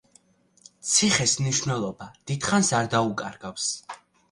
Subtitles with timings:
[0.91, 3.71] ციხეს მნიშვნელობა დიდხანს არ დაუკარგავს.